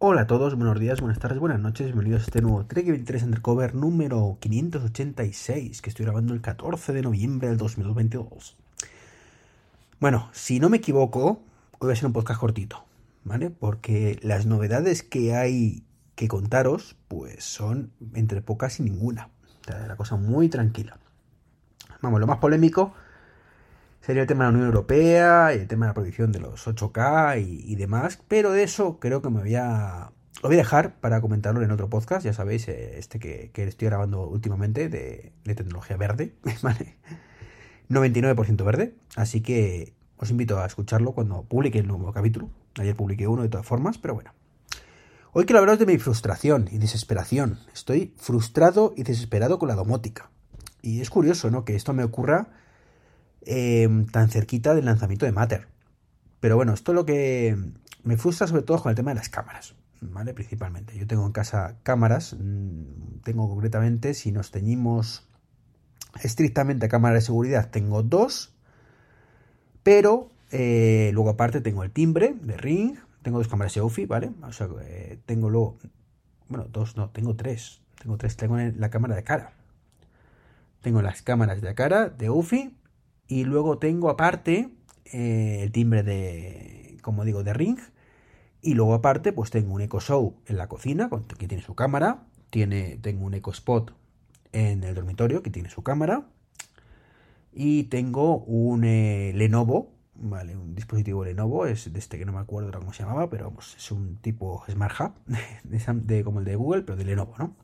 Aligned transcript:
Hola 0.00 0.20
a 0.20 0.26
todos, 0.28 0.54
buenos 0.54 0.78
días, 0.78 1.00
buenas 1.00 1.18
tardes, 1.18 1.40
buenas 1.40 1.58
noches, 1.58 1.86
bienvenidos 1.86 2.22
a 2.22 2.26
este 2.26 2.40
nuevo 2.40 2.64
Trek 2.64 2.86
23 2.86 3.24
Undercover 3.24 3.74
número 3.74 4.38
586 4.38 5.82
que 5.82 5.90
estoy 5.90 6.04
grabando 6.04 6.34
el 6.34 6.40
14 6.40 6.92
de 6.92 7.02
noviembre 7.02 7.48
del 7.48 7.56
2022. 7.56 8.56
Bueno, 9.98 10.28
si 10.30 10.60
no 10.60 10.68
me 10.68 10.76
equivoco, 10.76 11.42
hoy 11.80 11.88
va 11.88 11.92
a 11.94 11.96
ser 11.96 12.06
un 12.06 12.12
podcast 12.12 12.38
cortito, 12.38 12.84
¿vale? 13.24 13.50
Porque 13.50 14.20
las 14.22 14.46
novedades 14.46 15.02
que 15.02 15.34
hay 15.34 15.82
que 16.14 16.28
contaros, 16.28 16.94
pues 17.08 17.42
son 17.42 17.90
entre 18.14 18.40
pocas 18.40 18.78
y 18.78 18.84
ninguna. 18.84 19.30
La 19.66 19.96
cosa 19.96 20.14
muy 20.14 20.48
tranquila. 20.48 20.96
Vamos, 22.02 22.20
lo 22.20 22.28
más 22.28 22.38
polémico 22.38 22.94
sería 24.08 24.22
el 24.22 24.26
tema 24.26 24.44
de 24.46 24.52
la 24.52 24.56
Unión 24.56 24.68
Europea 24.68 25.54
y 25.54 25.58
el 25.58 25.68
tema 25.68 25.84
de 25.84 25.90
la 25.90 25.94
prohibición 25.94 26.32
de 26.32 26.40
los 26.40 26.66
8K 26.66 27.44
y, 27.46 27.76
demás, 27.76 28.18
pero 28.26 28.52
de 28.52 28.62
eso 28.62 28.98
creo 28.98 29.20
que 29.20 29.28
me 29.28 29.40
voy 29.40 29.54
a... 29.54 30.12
Lo 30.42 30.48
voy 30.48 30.54
a 30.54 30.60
dejar 30.60 30.98
para 30.98 31.20
comentarlo 31.20 31.60
en 31.60 31.70
otro 31.70 31.90
podcast, 31.90 32.24
ya 32.24 32.32
sabéis, 32.32 32.68
eh, 32.68 32.98
este 32.98 33.18
que, 33.18 33.50
estoy 33.54 33.88
grabando 33.88 34.26
últimamente 34.26 34.88
de, 34.88 35.34
tecnología 35.44 35.98
verde, 35.98 36.32
¿vale? 36.62 36.96
99% 37.90 38.64
verde, 38.64 38.94
así 39.14 39.42
que 39.42 39.92
os 40.16 40.30
invito 40.30 40.58
a 40.58 40.64
escucharlo 40.64 41.12
cuando 41.12 41.42
publique 41.42 41.78
el 41.78 41.86
nuevo 41.86 42.10
capítulo. 42.10 42.48
Ayer 42.78 42.96
publiqué 42.96 43.28
uno 43.28 43.42
de 43.42 43.50
todas 43.50 43.66
formas, 43.66 43.98
pero 43.98 44.14
bueno. 44.14 44.32
Hoy 45.32 45.44
quiero 45.44 45.58
hablaros 45.58 45.80
de 45.80 45.84
mi 45.84 45.98
frustración 45.98 46.66
y 46.72 46.78
desesperación. 46.78 47.58
Estoy 47.74 48.14
frustrado 48.16 48.94
y 48.96 49.02
desesperado 49.02 49.58
con 49.58 49.68
la 49.68 49.74
domótica. 49.74 50.30
Y 50.80 51.02
es 51.02 51.10
curioso, 51.10 51.50
¿no? 51.50 51.66
Que 51.66 51.76
esto 51.76 51.92
me 51.92 52.04
ocurra 52.04 52.48
Em, 53.42 54.06
tan 54.06 54.28
cerquita 54.28 54.74
del 54.74 54.84
lanzamiento 54.84 55.26
de 55.26 55.32
Matter. 55.32 55.68
Pero 56.40 56.56
bueno, 56.56 56.72
esto 56.72 56.92
es 56.92 56.96
lo 56.96 57.06
que 57.06 57.56
me 58.02 58.16
frustra 58.16 58.46
sobre 58.46 58.62
todo 58.62 58.82
con 58.82 58.90
el 58.90 58.96
tema 58.96 59.10
de 59.10 59.16
las 59.16 59.28
cámaras, 59.28 59.74
¿vale? 60.00 60.34
Principalmente. 60.34 60.96
Yo 60.98 61.06
tengo 61.06 61.24
en 61.26 61.32
casa 61.32 61.76
cámaras, 61.82 62.34
mm, 62.38 63.20
tengo 63.22 63.48
concretamente, 63.48 64.14
si 64.14 64.32
nos 64.32 64.50
teñimos 64.50 65.28
estrictamente 66.22 66.86
a 66.86 66.88
cámara 66.88 67.16
de 67.16 67.20
seguridad, 67.20 67.70
tengo 67.70 68.02
dos, 68.02 68.54
pero 69.82 70.30
eh, 70.50 71.10
luego 71.12 71.30
aparte 71.30 71.60
tengo 71.60 71.84
el 71.84 71.90
timbre 71.90 72.34
de 72.40 72.56
Ring, 72.56 72.96
tengo 73.22 73.38
dos 73.38 73.48
cámaras 73.48 73.74
de 73.74 73.82
UFI, 73.82 74.06
¿vale? 74.06 74.30
O 74.42 74.52
sea, 74.52 74.68
eh, 74.82 75.18
tengo 75.26 75.50
luego, 75.50 75.78
bueno, 76.48 76.66
dos, 76.70 76.96
no, 76.96 77.10
tengo 77.10 77.36
tres, 77.36 77.82
tengo 78.00 78.16
tres, 78.16 78.36
tengo 78.36 78.56
la 78.56 78.90
cámara 78.90 79.14
de 79.16 79.24
cara. 79.24 79.52
Tengo 80.80 81.02
las 81.02 81.22
cámaras 81.22 81.60
de 81.60 81.74
cara 81.74 82.08
de 82.08 82.30
UFI 82.30 82.77
y 83.28 83.44
luego 83.44 83.78
tengo 83.78 84.08
aparte 84.08 84.70
eh, 85.12 85.60
el 85.62 85.70
timbre 85.70 86.02
de, 86.02 86.96
como 87.02 87.24
digo, 87.24 87.44
de 87.44 87.52
Ring. 87.52 87.78
Y 88.60 88.74
luego 88.74 88.94
aparte, 88.94 89.32
pues 89.32 89.50
tengo 89.50 89.74
un 89.74 89.82
Echo 89.82 90.00
Show 90.00 90.36
en 90.46 90.56
la 90.56 90.68
cocina, 90.68 91.10
que 91.38 91.46
tiene 91.46 91.62
su 91.62 91.74
cámara. 91.74 92.24
Tiene, 92.50 92.96
tengo 92.96 93.26
un 93.26 93.34
Echo 93.34 93.50
Spot 93.50 93.94
en 94.52 94.82
el 94.82 94.94
dormitorio, 94.94 95.42
que 95.42 95.50
tiene 95.50 95.70
su 95.70 95.82
cámara. 95.82 96.26
Y 97.52 97.84
tengo 97.84 98.38
un 98.38 98.84
eh, 98.84 99.32
Lenovo, 99.34 99.92
¿vale? 100.14 100.56
Un 100.56 100.74
dispositivo 100.74 101.24
Lenovo, 101.24 101.66
es 101.66 101.92
de 101.92 101.98
este 101.98 102.18
que 102.18 102.24
no 102.24 102.32
me 102.32 102.40
acuerdo 102.40 102.70
cómo 102.72 102.92
se 102.92 103.02
llamaba, 103.02 103.30
pero 103.30 103.52
es 103.76 103.90
un 103.90 104.16
tipo 104.16 104.64
Smart 104.70 104.94
Hub, 105.00 105.12
de, 105.64 106.24
como 106.24 106.40
el 106.40 106.44
de 106.44 106.56
Google, 106.56 106.82
pero 106.82 106.96
de 106.96 107.04
Lenovo, 107.04 107.34
¿no? 107.38 107.54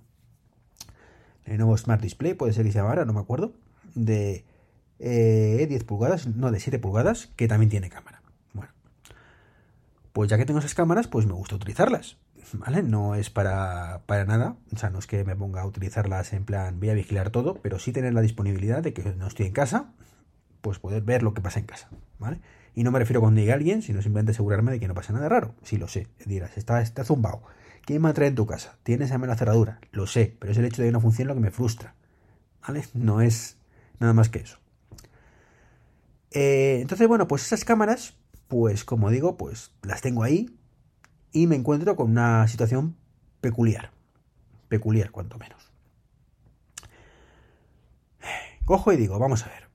Lenovo 1.46 1.76
Smart 1.76 2.00
Display, 2.00 2.34
puede 2.34 2.52
ser 2.52 2.64
que 2.64 2.72
se 2.72 2.78
llamara, 2.78 3.04
no 3.04 3.12
me 3.12 3.20
acuerdo. 3.20 3.52
De 3.94 4.44
10 4.98 5.08
eh, 5.08 5.84
pulgadas, 5.86 6.26
no, 6.26 6.50
de 6.50 6.60
7 6.60 6.78
pulgadas, 6.78 7.28
que 7.36 7.48
también 7.48 7.70
tiene 7.70 7.90
cámara. 7.90 8.22
Bueno, 8.52 8.72
pues 10.12 10.30
ya 10.30 10.38
que 10.38 10.46
tengo 10.46 10.60
esas 10.60 10.74
cámaras, 10.74 11.08
pues 11.08 11.26
me 11.26 11.32
gusta 11.32 11.56
utilizarlas, 11.56 12.16
¿vale? 12.52 12.82
No 12.82 13.14
es 13.14 13.30
para, 13.30 14.02
para 14.06 14.24
nada, 14.24 14.56
o 14.72 14.78
sea, 14.78 14.90
no 14.90 14.98
es 14.98 15.06
que 15.06 15.24
me 15.24 15.36
ponga 15.36 15.62
a 15.62 15.66
utilizarlas 15.66 16.32
en 16.32 16.44
plan, 16.44 16.78
voy 16.78 16.90
a 16.90 16.94
vigilar 16.94 17.30
todo, 17.30 17.60
pero 17.62 17.78
sí 17.78 17.92
tener 17.92 18.14
la 18.14 18.20
disponibilidad 18.20 18.82
de 18.82 18.92
que 18.92 19.02
no 19.14 19.26
estoy 19.26 19.46
en 19.46 19.52
casa, 19.52 19.92
pues 20.60 20.78
poder 20.78 21.02
ver 21.02 21.22
lo 21.22 21.34
que 21.34 21.42
pasa 21.42 21.58
en 21.60 21.66
casa, 21.66 21.88
¿vale? 22.18 22.40
Y 22.74 22.82
no 22.82 22.90
me 22.90 22.98
refiero 22.98 23.20
cuando 23.20 23.40
diga 23.40 23.54
alguien, 23.54 23.82
sino 23.82 24.02
simplemente 24.02 24.32
asegurarme 24.32 24.72
de 24.72 24.80
que 24.80 24.88
no 24.88 24.94
pasa 24.94 25.12
nada 25.12 25.28
raro. 25.28 25.54
Si 25.62 25.76
lo 25.76 25.86
sé, 25.86 26.08
dirás, 26.24 26.56
está, 26.56 26.80
está 26.80 27.04
zumbado. 27.04 27.42
¿Quién 27.84 28.02
me 28.02 28.08
atrae 28.08 28.28
en 28.28 28.34
tu 28.34 28.46
casa? 28.46 28.78
¿Tienes 28.82 29.10
la 29.10 29.36
cerradura? 29.36 29.78
Lo 29.92 30.06
sé, 30.06 30.36
pero 30.40 30.52
es 30.52 30.58
el 30.58 30.64
hecho 30.64 30.82
de 30.82 30.88
que 30.88 30.92
no 30.92 31.00
funcione 31.00 31.28
lo 31.28 31.34
que 31.34 31.40
me 31.40 31.50
frustra. 31.50 31.94
¿Vale? 32.66 32.84
No 32.94 33.20
es 33.20 33.58
nada 34.00 34.12
más 34.12 34.28
que 34.28 34.40
eso. 34.40 34.58
Eh, 36.34 36.80
entonces, 36.80 37.06
bueno, 37.06 37.28
pues 37.28 37.44
esas 37.44 37.64
cámaras, 37.64 38.16
pues 38.48 38.84
como 38.84 39.10
digo, 39.10 39.36
pues 39.36 39.70
las 39.82 40.02
tengo 40.02 40.24
ahí 40.24 40.58
y 41.30 41.46
me 41.46 41.54
encuentro 41.54 41.94
con 41.94 42.10
una 42.10 42.46
situación 42.48 42.96
peculiar. 43.40 43.92
Peculiar, 44.68 45.12
cuanto 45.12 45.38
menos. 45.38 45.72
Cojo 48.64 48.92
y 48.92 48.96
digo, 48.96 49.18
vamos 49.18 49.44
a 49.44 49.48
ver. 49.48 49.68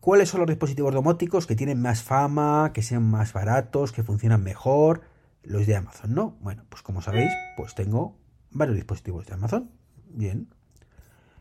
¿Cuáles 0.00 0.30
son 0.30 0.40
los 0.40 0.48
dispositivos 0.48 0.94
domóticos 0.94 1.46
que 1.46 1.56
tienen 1.56 1.82
más 1.82 2.02
fama, 2.02 2.70
que 2.72 2.82
sean 2.82 3.02
más 3.02 3.32
baratos, 3.32 3.92
que 3.92 4.04
funcionan 4.04 4.42
mejor? 4.42 5.02
Los 5.42 5.66
de 5.66 5.76
Amazon, 5.76 6.14
¿no? 6.14 6.38
Bueno, 6.40 6.64
pues 6.68 6.82
como 6.82 7.02
sabéis, 7.02 7.32
pues 7.56 7.74
tengo 7.74 8.16
varios 8.52 8.76
dispositivos 8.76 9.26
de 9.26 9.34
Amazon. 9.34 9.70
Bien. 10.08 10.48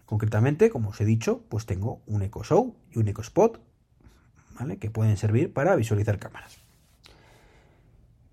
Concretamente, 0.06 0.70
como 0.70 0.90
os 0.90 1.00
he 1.00 1.06
dicho, 1.06 1.46
pues 1.48 1.66
tengo 1.66 2.02
un 2.08 2.24
Echo 2.24 2.44
Show 2.44 2.76
y 2.92 3.00
un 3.00 3.08
Echo 3.08 3.22
Spot 3.22 3.62
que 4.80 4.90
pueden 4.90 5.18
servir 5.18 5.54
para 5.54 5.76
visualizar 5.76 6.18
cámaras. 6.18 6.58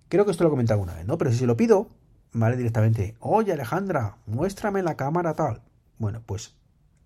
Creo 0.08 0.24
que 0.24 0.30
esto 0.30 0.44
lo 0.44 0.48
he 0.48 0.52
comentado 0.52 0.80
alguna 0.80 0.94
vez, 0.94 1.06
¿no? 1.06 1.18
Pero 1.18 1.30
si 1.32 1.38
se 1.38 1.46
lo 1.46 1.56
pido, 1.56 1.88
¿vale? 2.32 2.56
Directamente, 2.56 3.16
oye 3.18 3.52
Alejandra, 3.52 4.16
muéstrame 4.26 4.82
la 4.82 4.96
cámara 4.96 5.34
tal. 5.34 5.62
Bueno, 5.98 6.22
pues 6.24 6.54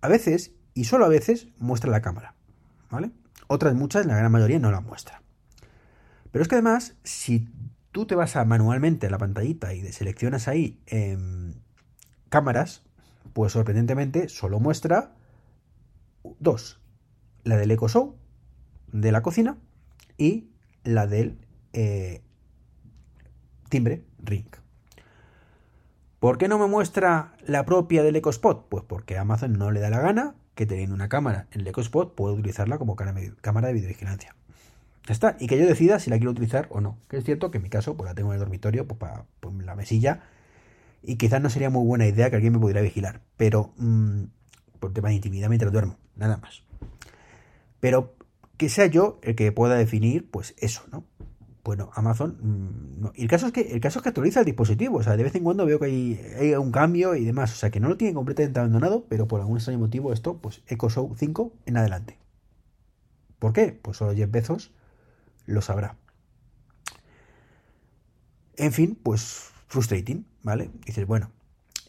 a 0.01 0.07
veces, 0.07 0.53
y 0.73 0.85
solo 0.85 1.05
a 1.05 1.09
veces, 1.09 1.47
muestra 1.57 1.89
la 1.89 2.01
cámara, 2.01 2.35
¿vale? 2.89 3.11
Otras 3.47 3.75
muchas, 3.75 4.05
la 4.05 4.17
gran 4.17 4.31
mayoría, 4.31 4.59
no 4.59 4.71
la 4.71 4.81
muestra. 4.81 5.21
Pero 6.31 6.43
es 6.43 6.49
que 6.49 6.55
además, 6.55 6.95
si 7.03 7.47
tú 7.91 8.05
te 8.05 8.15
vas 8.15 8.35
a 8.35 8.45
manualmente 8.45 9.07
a 9.07 9.09
la 9.09 9.17
pantallita 9.17 9.73
y 9.73 9.81
seleccionas 9.91 10.47
ahí 10.47 10.79
cámaras, 12.29 12.83
pues 13.33 13.53
sorprendentemente 13.53 14.29
solo 14.29 14.59
muestra 14.59 15.15
dos. 16.39 16.81
La 17.43 17.55
del 17.55 17.71
Echo 17.71 17.87
Show 17.87 18.17
de 19.01 19.11
la 19.11 19.21
cocina 19.21 19.57
y 20.17 20.49
la 20.83 21.07
del 21.07 21.37
eh, 21.73 22.21
timbre 23.69 24.03
ring. 24.19 24.47
¿Por 26.19 26.37
qué 26.37 26.47
no 26.47 26.57
me 26.57 26.67
muestra 26.67 27.35
la 27.45 27.65
propia 27.65 28.01
del 28.01 28.15
EcoSpot? 28.15 28.67
Pues 28.67 28.83
porque 28.83 29.17
Amazon 29.17 29.53
no 29.53 29.71
le 29.71 29.79
da 29.79 29.89
la 29.89 29.99
gana 29.99 30.35
que 30.55 30.65
teniendo 30.65 30.95
una 30.95 31.09
cámara 31.09 31.47
en 31.51 31.61
el 31.61 31.67
EcoSpot 31.67 32.15
pueda 32.15 32.33
utilizarla 32.33 32.79
como 32.79 32.95
cámara 32.95 33.67
de 33.67 33.73
videovigilancia. 33.73 34.35
Ya 35.05 35.13
está. 35.13 35.37
Y 35.39 35.45
que 35.45 35.59
yo 35.59 35.67
decida 35.67 35.99
si 35.99 36.09
la 36.09 36.17
quiero 36.17 36.31
utilizar 36.31 36.67
o 36.71 36.81
no. 36.81 36.97
Que 37.07 37.17
es 37.17 37.23
cierto 37.23 37.51
que 37.51 37.57
en 37.57 37.63
mi 37.63 37.69
caso, 37.69 37.95
pues 37.95 38.09
la 38.09 38.15
tengo 38.15 38.31
en 38.31 38.35
el 38.35 38.39
dormitorio, 38.39 38.87
pues 38.87 38.99
para 38.99 39.25
pues, 39.39 39.55
la 39.63 39.75
mesilla. 39.75 40.23
Y 41.03 41.17
quizás 41.17 41.39
no 41.39 41.49
sería 41.51 41.69
muy 41.69 41.85
buena 41.85 42.07
idea 42.07 42.29
que 42.31 42.35
alguien 42.35 42.53
me 42.53 42.59
pudiera 42.59 42.81
vigilar. 42.81 43.21
Pero 43.37 43.73
mm, 43.77 44.23
por 44.79 44.91
tema 44.91 45.09
de 45.09 45.15
intimidad 45.15 45.49
mientras 45.49 45.71
duermo. 45.71 45.97
Nada 46.15 46.37
más. 46.37 46.63
Pero 47.79 48.16
que 48.57 48.69
sea 48.69 48.87
yo 48.87 49.19
el 49.21 49.35
que 49.35 49.51
pueda 49.51 49.75
definir, 49.75 50.29
pues 50.29 50.55
eso, 50.57 50.83
¿no? 50.91 51.05
Bueno, 51.67 51.89
Amazon. 51.95 52.37
Mm, 52.41 53.01
no. 53.01 53.11
Y 53.13 53.23
el 53.23 53.27
caso 53.27 53.47
es 53.47 53.51
que 53.51 53.73
el 53.73 53.81
caso 53.81 53.99
es 53.99 54.03
que 54.03 54.07
actualiza 54.07 54.39
el 54.39 54.45
dispositivo. 54.45 54.99
O 54.99 55.03
sea, 55.03 55.17
de 55.17 55.23
vez 55.23 55.35
en 55.35 55.43
cuando 55.43 55.65
veo 55.65 55.79
que 55.79 55.85
hay, 56.39 56.55
un 56.55 56.71
cambio 56.71 57.13
y 57.13 57.25
demás. 57.25 57.51
O 57.51 57.55
sea, 57.57 57.69
que 57.71 57.81
no 57.81 57.89
lo 57.89 57.97
tiene 57.97 58.13
completamente 58.13 58.57
abandonado, 58.57 59.05
pero 59.09 59.27
por 59.27 59.41
algún 59.41 59.57
extraño 59.57 59.77
motivo 59.77 60.13
esto, 60.13 60.37
pues 60.37 60.61
Echo 60.67 60.89
Show 60.89 61.13
5 61.17 61.53
en 61.65 61.75
adelante. 61.75 62.17
¿Por 63.37 63.51
qué? 63.51 63.77
Pues 63.81 63.97
solo 63.97 64.13
10 64.13 64.31
Bezos 64.31 64.71
lo 65.45 65.61
sabrá. 65.61 65.97
En 68.55 68.71
fin, 68.71 68.97
pues 69.03 69.51
frustrating, 69.67 70.25
¿vale? 70.43 70.71
Dices, 70.85 71.05
bueno, 71.05 71.31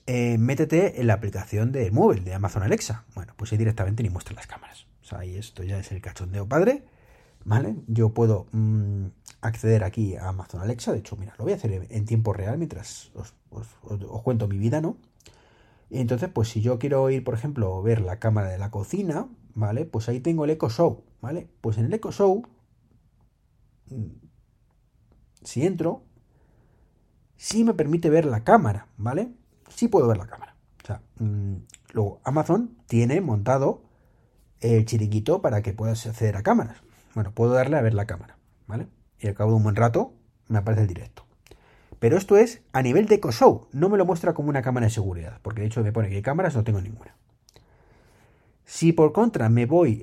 eh, 0.09 0.38
métete 0.38 1.00
en 1.00 1.06
la 1.06 1.14
aplicación 1.14 1.71
de 1.71 1.93
móvil 1.93 2.25
de 2.25 2.35
Amazon 2.35 2.64
Alexa. 2.64 3.05
Bueno, 3.14 3.35
pues 3.37 3.53
ahí 3.53 3.59
directamente 3.59 4.03
ni 4.03 4.11
muestra 4.11 4.35
las 4.35 4.49
cámaras. 4.49 4.88
Sea, 5.09 5.21
ahí 5.21 5.37
esto 5.37 5.63
ya 5.63 5.79
es 5.79 5.91
el 5.91 6.03
cachondeo 6.03 6.47
padre, 6.47 6.85
¿vale? 7.45 7.77
Yo 7.87 8.11
puedo 8.11 8.47
mm, 8.53 9.07
acceder 9.41 9.83
aquí 9.83 10.17
a 10.17 10.29
Amazon 10.29 10.61
Alexa, 10.61 10.93
de 10.93 10.99
hecho, 10.99 11.17
mira, 11.17 11.35
lo 11.39 11.45
voy 11.45 11.55
a 11.55 11.57
hacer 11.57 11.87
en 11.89 12.05
tiempo 12.05 12.35
real 12.35 12.59
mientras 12.59 13.11
os, 13.15 13.35
cuento 14.23 14.49
mi 14.49 14.59
vida, 14.59 14.83
¿no? 14.83 14.99
Y 15.89 16.01
entonces, 16.01 16.29
pues 16.29 16.49
si 16.49 16.61
yo 16.61 16.79
quiero 16.79 17.09
ir, 17.09 17.25
por 17.25 17.33
ejemplo, 17.33 17.81
ver 17.83 18.03
la 18.03 18.19
cámara 18.19 18.51
de 18.51 18.59
la 18.59 18.71
cocina, 18.71 19.29
¿vale? 19.55 19.87
Pues 19.87 20.11
ahí 20.11 20.21
tengo 20.21 20.45
el 20.45 20.51
Echo 20.51 20.69
Show, 20.69 21.05
¿vale? 21.23 21.49
Pues 21.63 21.79
en 21.79 21.87
el 21.87 21.95
Echo 21.95 22.13
Show, 22.13 22.47
mm, 23.87 24.27
si 25.43 25.65
entro, 25.65 26.03
sí 27.37 27.65
me 27.65 27.73
permite 27.73 28.11
ver 28.11 28.27
la 28.27 28.45
cámara, 28.45 28.89
¿vale? 28.99 29.33
Sí 29.71 29.89
puedo 29.89 30.07
ver 30.07 30.19
la 30.19 30.27
cámara. 30.27 30.55
O 30.85 30.87
sea, 30.87 31.01
mm, 31.19 31.55
luego 31.95 32.21
Amazon 32.25 32.77
tiene 32.87 33.23
montado 33.23 33.88
el 34.61 34.85
chiringuito 34.85 35.43
para 35.43 35.63
que 35.63 35.73
puedas 35.73 36.07
acceder 36.07 36.37
a 36.37 36.43
cámaras. 36.43 36.79
Bueno, 37.15 37.33
puedo 37.33 37.53
darle 37.53 37.77
a 37.77 37.83
ver 37.83 37.95
la 37.95 38.07
cámara, 38.07 38.37
¿vale? 38.67 38.87
Y 39.21 39.27
al 39.27 39.35
cabo 39.35 39.51
de 39.51 39.57
un 39.57 39.63
buen 39.63 39.77
rato 39.77 40.13
me 40.49 40.59
aparece 40.59 40.83
el 40.83 40.89
directo. 40.89 41.25
Pero 41.99 42.17
esto 42.17 42.37
es 42.37 42.63
a 42.73 42.83
nivel 42.83 43.07
de 43.07 43.17
EcoShow, 43.17 43.69
no 43.73 43.89
me 43.89 43.99
lo 43.99 44.07
muestra 44.07 44.35
como 44.35 44.49
una 44.49 44.63
cámara 44.63 44.87
de 44.87 44.91
seguridad, 44.91 45.41
porque 45.43 45.63
de 45.63 45.67
hecho 45.67 45.83
me 45.83 45.93
pone 45.93 46.09
que 46.09 46.17
hay 46.17 46.23
cámaras, 46.23 46.55
no 46.55 46.63
tengo 46.65 46.81
ninguna. 46.81 47.17
Si 48.65 48.93
por 48.93 49.13
contra 49.13 49.49
me 49.49 49.67
voy, 49.67 50.03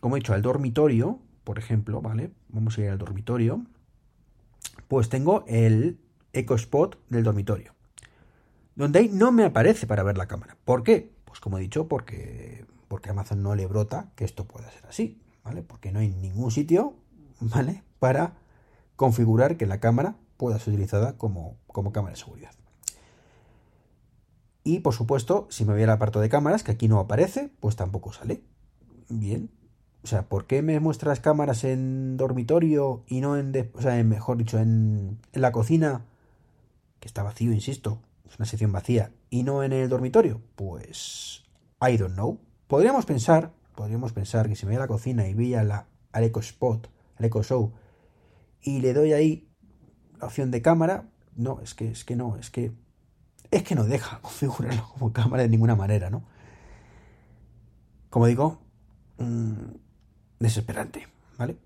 como 0.00 0.16
he 0.16 0.20
dicho, 0.20 0.32
al 0.32 0.42
dormitorio, 0.42 1.18
por 1.44 1.58
ejemplo, 1.58 2.00
¿vale? 2.00 2.30
Vamos 2.48 2.76
a 2.76 2.80
ir 2.80 2.88
al 2.88 2.98
dormitorio. 2.98 3.62
Pues 4.88 5.08
tengo 5.08 5.44
el 5.46 6.00
EcoSpot 6.32 6.98
del 7.08 7.22
dormitorio. 7.22 7.74
Donde 8.74 9.00
ahí 9.00 9.10
no 9.12 9.30
me 9.30 9.44
aparece 9.44 9.86
para 9.86 10.02
ver 10.02 10.16
la 10.16 10.26
cámara. 10.26 10.56
¿Por 10.64 10.82
qué? 10.82 11.12
Pues 11.24 11.38
como 11.38 11.58
he 11.58 11.60
dicho, 11.60 11.86
porque, 11.86 12.64
porque 12.90 13.08
Amazon 13.08 13.40
no 13.40 13.54
le 13.54 13.68
brota 13.68 14.10
que 14.16 14.24
esto 14.24 14.48
pueda 14.48 14.68
ser 14.68 14.84
así, 14.86 15.22
¿vale? 15.44 15.62
Porque 15.62 15.92
no 15.92 16.00
hay 16.00 16.08
ningún 16.10 16.50
sitio, 16.50 16.96
¿vale? 17.38 17.84
Para 18.00 18.34
configurar 18.96 19.56
que 19.56 19.64
la 19.64 19.78
cámara 19.78 20.16
pueda 20.36 20.58
ser 20.58 20.74
utilizada 20.74 21.16
como, 21.16 21.56
como 21.68 21.92
cámara 21.92 22.14
de 22.14 22.20
seguridad. 22.20 22.50
Y 24.64 24.80
por 24.80 24.92
supuesto, 24.92 25.46
si 25.50 25.64
me 25.64 25.72
voy 25.72 25.84
al 25.84 25.90
apartado 25.90 26.20
de 26.20 26.28
cámaras, 26.28 26.64
que 26.64 26.72
aquí 26.72 26.88
no 26.88 26.98
aparece, 26.98 27.52
pues 27.60 27.76
tampoco 27.76 28.12
sale. 28.12 28.42
Bien, 29.08 29.50
o 30.02 30.08
sea, 30.08 30.28
¿por 30.28 30.48
qué 30.48 30.60
me 30.60 30.80
muestra 30.80 31.10
las 31.10 31.20
cámaras 31.20 31.62
en 31.62 32.16
dormitorio 32.16 33.04
y 33.06 33.20
no 33.20 33.36
en, 33.36 33.70
o 33.72 33.80
sea, 33.80 34.02
mejor 34.02 34.36
dicho, 34.36 34.58
en, 34.58 35.20
en, 35.32 35.40
la 35.40 35.52
cocina, 35.52 36.06
que 36.98 37.06
está 37.06 37.22
vacío, 37.22 37.52
insisto, 37.52 38.00
es 38.28 38.36
una 38.36 38.46
sección 38.46 38.72
vacía, 38.72 39.12
y 39.30 39.44
no 39.44 39.62
en 39.62 39.72
el 39.72 39.88
dormitorio? 39.88 40.40
Pues, 40.56 41.44
I 41.80 41.96
don't 41.96 42.14
know. 42.14 42.40
Podríamos 42.70 43.04
pensar, 43.04 43.50
podríamos 43.74 44.12
pensar 44.12 44.48
que 44.48 44.54
si 44.54 44.64
me 44.64 44.70
voy 44.70 44.76
a 44.76 44.80
la 44.82 44.86
cocina 44.86 45.26
y 45.26 45.34
voy 45.34 45.54
a 45.54 45.64
la, 45.64 45.88
al 46.12 46.22
Eco 46.22 46.38
Spot, 46.38 46.88
al 47.16 47.24
Eco 47.24 47.42
Show, 47.42 47.72
y 48.62 48.78
le 48.78 48.94
doy 48.94 49.12
ahí 49.12 49.48
la 50.20 50.28
opción 50.28 50.52
de 50.52 50.62
cámara, 50.62 51.08
no, 51.34 51.60
es 51.62 51.74
que, 51.74 51.90
es 51.90 52.04
que 52.04 52.14
no, 52.14 52.36
es 52.36 52.48
que, 52.48 52.70
es 53.50 53.64
que 53.64 53.74
no 53.74 53.82
deja 53.82 54.20
configurarlo 54.22 54.88
como 54.92 55.12
cámara 55.12 55.42
de 55.42 55.48
ninguna 55.48 55.74
manera, 55.74 56.10
¿no? 56.10 56.22
Como 58.08 58.26
digo, 58.26 58.60
mmm, 59.18 59.72
desesperante, 60.38 61.08
¿vale? 61.38 61.56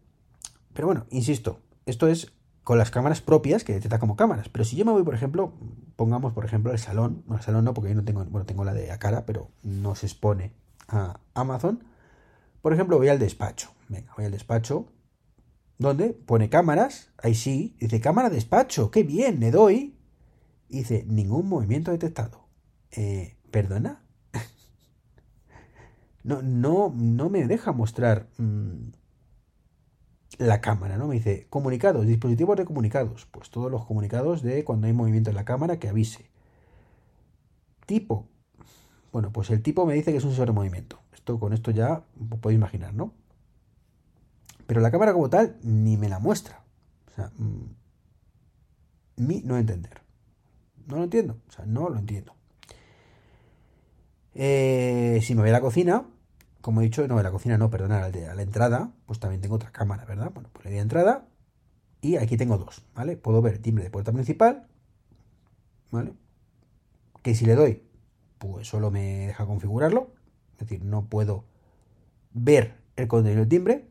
Pero 0.72 0.86
bueno, 0.86 1.04
insisto, 1.10 1.60
esto 1.84 2.08
es 2.08 2.32
con 2.62 2.78
las 2.78 2.90
cámaras 2.90 3.20
propias 3.20 3.62
que 3.62 3.74
detecta 3.74 3.98
como 3.98 4.16
cámaras. 4.16 4.48
Pero 4.48 4.64
si 4.64 4.74
yo 4.74 4.86
me 4.86 4.92
voy, 4.92 5.02
por 5.02 5.14
ejemplo, 5.14 5.52
pongamos, 5.96 6.32
por 6.32 6.46
ejemplo, 6.46 6.72
el 6.72 6.78
salón, 6.78 7.24
el 7.30 7.42
salón 7.42 7.66
no, 7.66 7.74
porque 7.74 7.90
yo 7.90 7.94
no 7.94 8.04
tengo, 8.04 8.24
bueno, 8.24 8.46
tengo 8.46 8.64
la 8.64 8.72
de 8.72 8.90
a 8.90 8.98
cara, 8.98 9.26
pero 9.26 9.50
no 9.62 9.96
se 9.96 10.06
expone 10.06 10.63
a 10.88 11.20
Amazon. 11.34 11.84
Por 12.62 12.72
ejemplo, 12.72 12.98
voy 12.98 13.08
al 13.08 13.18
despacho. 13.18 13.70
Venga, 13.88 14.12
voy 14.16 14.24
al 14.24 14.32
despacho, 14.32 14.88
donde 15.78 16.10
pone 16.10 16.48
cámaras, 16.48 17.10
ahí 17.18 17.34
sí, 17.34 17.76
dice 17.78 18.00
cámara 18.00 18.30
despacho, 18.30 18.90
qué 18.90 19.02
bien, 19.02 19.40
le 19.40 19.50
doy. 19.50 19.98
Dice, 20.68 21.04
ningún 21.06 21.48
movimiento 21.48 21.90
detectado. 21.90 22.48
Eh, 22.90 23.36
¿Perdona? 23.50 24.02
no, 26.22 26.42
no, 26.42 26.92
no 26.96 27.28
me 27.28 27.46
deja 27.46 27.72
mostrar 27.72 28.28
mmm, 28.38 28.90
la 30.38 30.60
cámara, 30.60 30.96
¿no? 30.96 31.08
Me 31.08 31.16
dice, 31.16 31.46
comunicados, 31.50 32.06
dispositivos 32.06 32.56
de 32.56 32.64
comunicados. 32.64 33.26
Pues 33.26 33.50
todos 33.50 33.70
los 33.70 33.84
comunicados 33.84 34.42
de 34.42 34.64
cuando 34.64 34.86
hay 34.86 34.92
movimiento 34.92 35.30
en 35.30 35.36
la 35.36 35.44
cámara 35.44 35.78
que 35.78 35.88
avise. 35.88 36.30
Tipo. 37.86 38.28
Bueno, 39.14 39.30
pues 39.30 39.48
el 39.50 39.62
tipo 39.62 39.86
me 39.86 39.94
dice 39.94 40.10
que 40.10 40.18
es 40.18 40.24
un 40.24 40.30
sensor 40.30 40.48
de 40.48 40.54
movimiento. 40.54 40.98
Esto, 41.12 41.38
con 41.38 41.52
esto 41.52 41.70
ya 41.70 42.02
podéis 42.40 42.58
imaginar, 42.58 42.94
¿no? 42.94 43.12
Pero 44.66 44.80
la 44.80 44.90
cámara 44.90 45.12
como 45.12 45.30
tal 45.30 45.56
ni 45.62 45.96
me 45.96 46.08
la 46.08 46.18
muestra. 46.18 46.64
O 47.12 47.14
sea, 47.14 47.30
mmm, 47.38 47.62
mi 49.18 49.40
no 49.42 49.56
entender. 49.56 50.00
No 50.88 50.96
lo 50.96 51.04
entiendo. 51.04 51.38
O 51.46 51.52
sea, 51.52 51.64
no 51.64 51.88
lo 51.90 51.96
entiendo. 51.96 52.34
Eh, 54.34 55.20
si 55.22 55.36
me 55.36 55.42
voy 55.42 55.50
a 55.50 55.52
la 55.52 55.60
cocina, 55.60 56.08
como 56.60 56.80
he 56.80 56.84
dicho, 56.84 57.06
no, 57.06 57.16
de 57.16 57.22
la 57.22 57.30
cocina 57.30 57.56
no, 57.56 57.70
perdona, 57.70 58.04
a 58.04 58.08
la, 58.08 58.32
a 58.32 58.42
entrada, 58.42 58.90
pues 59.06 59.20
también 59.20 59.40
tengo 59.40 59.54
otra 59.54 59.70
cámara, 59.70 60.04
¿verdad? 60.06 60.32
Bueno, 60.34 60.48
pues 60.52 60.64
le 60.64 60.72
doy 60.72 60.80
a 60.80 60.82
entrada 60.82 61.28
y 62.00 62.16
aquí 62.16 62.36
tengo 62.36 62.58
dos, 62.58 62.82
¿vale? 62.96 63.16
Puedo 63.16 63.40
ver 63.42 63.58
timbre 63.58 63.84
de 63.84 63.90
puerta 63.90 64.10
principal, 64.10 64.66
¿vale? 65.92 66.14
Que 67.22 67.36
si 67.36 67.46
le 67.46 67.54
doy, 67.54 67.84
pues 68.44 68.68
solo 68.68 68.90
me 68.90 69.28
deja 69.28 69.46
configurarlo, 69.46 70.10
es 70.52 70.58
decir, 70.58 70.84
no 70.84 71.06
puedo 71.06 71.44
ver 72.34 72.74
el 72.94 73.08
contenido 73.08 73.40
del 73.40 73.48
timbre. 73.48 73.86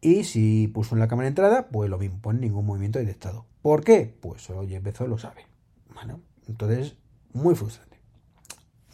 Y 0.00 0.24
si 0.24 0.66
puso 0.68 0.94
en 0.94 1.00
la 1.00 1.08
cámara 1.08 1.24
de 1.24 1.28
entrada, 1.28 1.68
pues 1.68 1.90
lo 1.90 1.98
mismo, 1.98 2.18
pone 2.22 2.40
ningún 2.40 2.64
movimiento 2.64 2.98
detectado. 2.98 3.44
¿Por 3.60 3.84
qué? 3.84 4.16
Pues 4.18 4.40
solo 4.40 4.64
ya 4.64 4.78
empezó, 4.78 5.06
lo 5.06 5.18
sabe. 5.18 5.44
Bueno, 5.92 6.20
entonces, 6.48 6.96
muy 7.34 7.54
frustrante. 7.54 7.98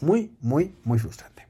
Muy, 0.01 0.35
muy, 0.41 0.75
muy 0.83 0.99
frustrante. 0.99 1.47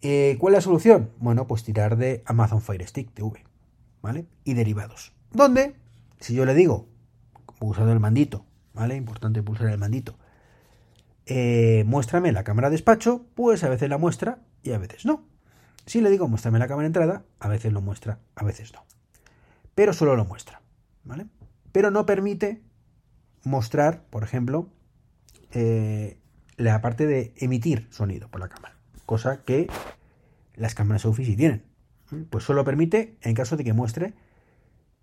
Eh, 0.00 0.38
¿Cuál 0.40 0.54
es 0.54 0.58
la 0.58 0.62
solución? 0.62 1.10
Bueno, 1.18 1.46
pues 1.46 1.62
tirar 1.62 1.98
de 1.98 2.22
Amazon 2.24 2.62
Fire 2.62 2.86
Stick 2.88 3.12
TV, 3.12 3.44
¿vale? 4.00 4.24
Y 4.44 4.54
derivados. 4.54 5.12
¿Dónde? 5.30 5.76
Si 6.20 6.32
yo 6.32 6.46
le 6.46 6.54
digo, 6.54 6.86
pulsando 7.58 7.92
el 7.92 8.00
mandito, 8.00 8.46
¿vale? 8.72 8.96
Importante 8.96 9.42
pulsar 9.42 9.68
el 9.68 9.76
mandito. 9.76 10.16
Eh, 11.32 11.84
muéstrame 11.86 12.32
la 12.32 12.42
cámara 12.42 12.68
de 12.68 12.74
despacho, 12.74 13.24
pues 13.34 13.62
a 13.62 13.68
veces 13.68 13.88
la 13.88 13.98
muestra 13.98 14.40
y 14.62 14.72
a 14.72 14.78
veces 14.78 15.06
no. 15.06 15.24
Si 15.86 16.00
le 16.00 16.10
digo 16.10 16.26
muéstrame 16.28 16.58
la 16.58 16.66
cámara 16.66 16.82
de 16.82 16.88
entrada, 16.88 17.24
a 17.38 17.48
veces 17.48 17.72
lo 17.72 17.80
muestra, 17.80 18.18
a 18.34 18.44
veces 18.44 18.72
no. 18.72 18.84
Pero 19.74 19.92
solo 19.92 20.16
lo 20.16 20.24
muestra, 20.24 20.60
¿vale? 21.04 21.26
Pero 21.70 21.90
no 21.90 22.04
permite 22.04 22.60
mostrar, 23.44 24.02
por 24.10 24.24
ejemplo, 24.24 24.68
eh, 25.52 26.18
la 26.56 26.80
parte 26.80 27.06
de 27.06 27.32
emitir 27.36 27.86
sonido 27.90 28.28
por 28.28 28.40
la 28.40 28.48
cámara 28.48 28.80
cosa 29.10 29.42
que 29.42 29.66
las 30.54 30.76
cámaras 30.76 31.04
Office 31.04 31.32
sí 31.32 31.36
tienen. 31.36 31.64
Pues 32.30 32.44
solo 32.44 32.62
permite 32.62 33.16
en 33.22 33.34
caso 33.34 33.56
de 33.56 33.64
que 33.64 33.72
muestre 33.72 34.14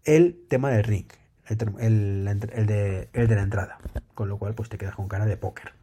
el 0.05 0.45
tema 0.47 0.69
del 0.69 0.85
ring, 0.85 1.07
el, 1.49 2.23
de, 2.23 3.09
el 3.11 3.27
de 3.27 3.35
la 3.35 3.41
entrada, 3.41 3.79
con 4.13 4.29
lo 4.29 4.37
cual 4.37 4.55
pues 4.55 4.69
te 4.69 4.77
quedas 4.77 4.95
con 4.95 5.09
cara 5.09 5.25
de 5.25 5.35
póker. 5.35 5.73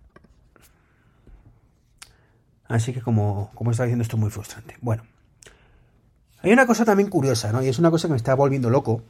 Así 2.74 2.92
que 2.92 3.00
como, 3.00 3.52
como 3.54 3.70
estaba 3.70 3.86
diciendo 3.86 4.02
esto 4.02 4.16
es 4.16 4.20
muy 4.20 4.30
frustrante. 4.30 4.74
Bueno, 4.80 5.04
hay 6.42 6.52
una 6.52 6.66
cosa 6.66 6.84
también 6.84 7.08
curiosa, 7.08 7.52
¿no? 7.52 7.62
Y 7.62 7.68
es 7.68 7.78
una 7.78 7.92
cosa 7.92 8.08
que 8.08 8.14
me 8.14 8.16
está 8.16 8.34
volviendo 8.34 8.68
loco. 8.68 9.04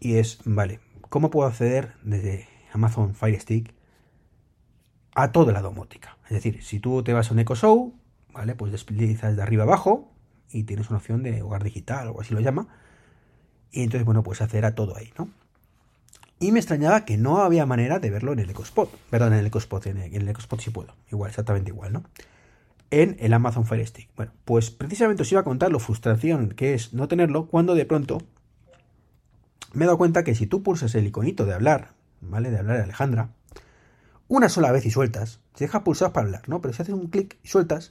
Y 0.00 0.16
es, 0.16 0.40
vale, 0.44 0.80
¿cómo 1.08 1.30
puedo 1.30 1.48
acceder 1.48 1.92
desde 2.02 2.48
Amazon 2.72 3.14
Fire 3.14 3.40
Stick 3.40 3.72
a 5.14 5.30
toda 5.30 5.52
la 5.52 5.62
domótica? 5.62 6.18
Es 6.24 6.30
decir, 6.30 6.60
si 6.64 6.80
tú 6.80 7.04
te 7.04 7.12
vas 7.12 7.30
a 7.30 7.34
un 7.34 7.38
Echo 7.38 7.54
Show, 7.54 7.94
¿vale? 8.32 8.56
Pues 8.56 8.72
deslizas 8.72 9.36
de 9.36 9.42
arriba 9.42 9.62
abajo 9.62 10.10
y 10.50 10.64
tienes 10.64 10.90
una 10.90 10.98
opción 10.98 11.22
de 11.22 11.42
hogar 11.42 11.62
digital 11.62 12.08
o 12.08 12.20
así 12.20 12.34
lo 12.34 12.40
llama. 12.40 12.66
Y 13.70 13.84
entonces, 13.84 14.04
bueno, 14.04 14.24
pues 14.24 14.40
hacer 14.40 14.64
a 14.64 14.74
todo 14.74 14.96
ahí, 14.96 15.12
¿no? 15.16 15.28
Y 16.40 16.50
me 16.50 16.58
extrañaba 16.58 17.04
que 17.04 17.16
no 17.16 17.42
había 17.42 17.64
manera 17.64 18.00
de 18.00 18.10
verlo 18.10 18.32
en 18.32 18.40
el 18.40 18.50
EcoSpot. 18.50 18.90
Perdón, 19.08 19.34
en 19.34 19.38
el 19.38 19.46
EcoSpot, 19.46 19.86
en 19.86 19.98
el, 19.98 20.14
en 20.16 20.22
el 20.22 20.28
EcoSpot 20.30 20.60
sí 20.60 20.70
puedo. 20.70 20.96
Igual, 21.12 21.30
exactamente 21.30 21.70
igual, 21.70 21.92
¿no? 21.92 22.02
En 22.90 23.16
el 23.18 23.32
Amazon 23.32 23.66
Fire 23.66 23.86
Stick. 23.86 24.08
Bueno, 24.16 24.32
pues 24.44 24.70
precisamente 24.70 25.22
os 25.22 25.32
iba 25.32 25.40
a 25.40 25.44
contar 25.44 25.72
lo 25.72 25.80
frustración 25.80 26.50
que 26.50 26.74
es 26.74 26.92
no 26.92 27.08
tenerlo 27.08 27.46
cuando 27.46 27.74
de 27.74 27.84
pronto 27.84 28.18
me 29.72 29.84
he 29.84 29.86
dado 29.86 29.98
cuenta 29.98 30.24
que 30.24 30.34
si 30.34 30.46
tú 30.46 30.62
pulsas 30.62 30.94
el 30.94 31.06
iconito 31.06 31.44
de 31.44 31.54
hablar, 31.54 31.92
¿vale? 32.20 32.50
De 32.50 32.58
hablar 32.58 32.80
a 32.80 32.84
Alejandra, 32.84 33.30
una 34.28 34.48
sola 34.48 34.72
vez 34.72 34.86
y 34.86 34.90
sueltas, 34.90 35.40
te 35.54 35.64
deja 35.64 35.84
pulsados 35.84 36.12
para 36.12 36.26
hablar, 36.26 36.48
¿no? 36.48 36.60
Pero 36.60 36.72
si 36.74 36.82
haces 36.82 36.94
un 36.94 37.08
clic 37.08 37.38
y 37.42 37.48
sueltas, 37.48 37.90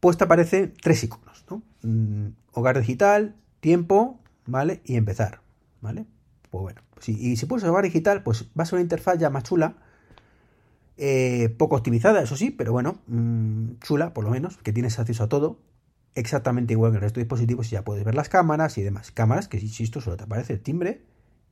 pues 0.00 0.16
te 0.16 0.24
aparecen 0.24 0.74
tres 0.80 1.04
iconos, 1.04 1.44
¿no? 1.50 1.62
Mm, 1.82 2.34
hogar 2.52 2.78
digital, 2.78 3.36
tiempo, 3.60 4.20
¿vale? 4.46 4.80
Y 4.84 4.96
empezar, 4.96 5.40
¿vale? 5.80 6.06
Pues 6.50 6.62
bueno, 6.62 6.80
sí, 7.00 7.16
y 7.18 7.36
si 7.36 7.46
pulsas 7.46 7.70
hogar 7.70 7.84
digital, 7.84 8.22
pues 8.22 8.46
va 8.58 8.62
a 8.62 8.66
ser 8.66 8.74
una 8.76 8.82
interfaz 8.82 9.18
ya 9.18 9.30
más 9.30 9.44
chula, 9.44 9.76
eh, 10.96 11.54
poco 11.58 11.76
optimizada, 11.76 12.22
eso 12.22 12.36
sí, 12.36 12.50
pero 12.50 12.72
bueno, 12.72 13.00
mmm, 13.06 13.78
chula 13.80 14.14
por 14.14 14.24
lo 14.24 14.30
menos, 14.30 14.56
que 14.58 14.72
tienes 14.72 14.98
acceso 14.98 15.24
a 15.24 15.28
todo, 15.28 15.58
exactamente 16.14 16.74
igual 16.74 16.92
que 16.92 16.96
el 16.96 17.02
resto 17.02 17.20
de 17.20 17.24
dispositivos, 17.24 17.70
ya 17.70 17.84
puedes 17.84 18.04
ver 18.04 18.14
las 18.14 18.28
cámaras 18.28 18.76
y 18.78 18.82
demás. 18.82 19.10
Cámaras 19.10 19.48
que, 19.48 19.58
insisto, 19.58 20.00
solo 20.00 20.16
te 20.16 20.24
aparece 20.24 20.52
el 20.54 20.60
timbre 20.60 21.02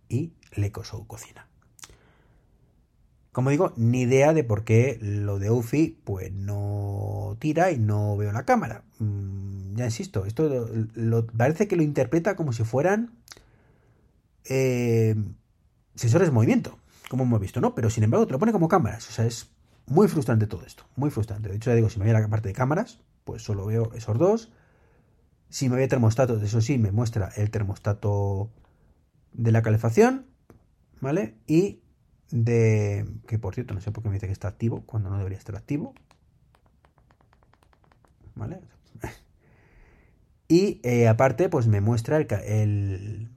y 0.08 0.32
el 0.52 0.64
EcoShow 0.64 1.06
Cocina. 1.06 1.46
Como 3.32 3.50
digo, 3.50 3.72
ni 3.76 4.02
idea 4.02 4.32
de 4.32 4.42
por 4.42 4.64
qué 4.64 4.98
lo 5.00 5.38
de 5.38 5.50
UFI 5.50 6.00
pues 6.02 6.32
no 6.32 7.36
tira 7.38 7.70
y 7.70 7.78
no 7.78 8.16
veo 8.16 8.32
la 8.32 8.44
cámara. 8.44 8.82
Mm, 8.98 9.76
ya 9.76 9.84
insisto, 9.84 10.26
esto 10.26 10.68
lo, 10.94 11.26
parece 11.26 11.68
que 11.68 11.76
lo 11.76 11.84
interpreta 11.84 12.34
como 12.34 12.52
si 12.52 12.64
fueran 12.64 13.12
eh, 14.44 15.14
sensores 15.94 16.28
de 16.28 16.32
movimiento, 16.32 16.76
como 17.10 17.24
hemos 17.24 17.40
visto, 17.40 17.60
¿no? 17.60 17.74
Pero 17.74 17.90
sin 17.90 18.04
embargo 18.04 18.26
te 18.26 18.32
lo 18.32 18.38
pone 18.38 18.52
como 18.52 18.68
cámaras. 18.68 19.08
O 19.08 19.12
sea, 19.12 19.26
es 19.26 19.50
muy 19.86 20.06
frustrante 20.06 20.46
todo 20.46 20.64
esto, 20.64 20.84
muy 20.94 21.10
frustrante. 21.10 21.48
De 21.48 21.56
hecho, 21.56 21.70
ya 21.70 21.74
digo, 21.74 21.90
si 21.90 21.98
me 21.98 22.04
voy 22.04 22.14
a 22.14 22.20
la 22.20 22.28
parte 22.28 22.48
de 22.48 22.54
cámaras, 22.54 23.00
pues 23.24 23.42
solo 23.42 23.66
veo 23.66 23.92
esos 23.94 24.16
dos. 24.16 24.52
Si 25.48 25.68
me 25.68 25.74
voy 25.74 25.84
a 25.84 25.88
termostatos, 25.88 26.40
eso 26.40 26.60
sí, 26.60 26.78
me 26.78 26.92
muestra 26.92 27.30
el 27.34 27.50
termostato 27.50 28.52
de 29.32 29.50
la 29.50 29.60
calefacción, 29.60 30.26
¿vale? 31.00 31.34
Y 31.48 31.80
de... 32.30 33.04
que 33.26 33.40
por 33.40 33.56
cierto, 33.56 33.74
no 33.74 33.80
sé 33.80 33.90
por 33.90 34.04
qué 34.04 34.08
me 34.08 34.14
dice 34.14 34.28
que 34.28 34.32
está 34.32 34.46
activo 34.46 34.84
cuando 34.86 35.10
no 35.10 35.18
debería 35.18 35.38
estar 35.38 35.56
activo. 35.56 35.94
¿Vale? 38.36 38.60
Y 40.46 40.80
eh, 40.82 41.06
aparte, 41.06 41.48
pues 41.48 41.68
me 41.68 41.80
muestra 41.80 42.16
el, 42.16 43.30